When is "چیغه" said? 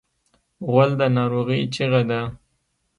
1.73-2.01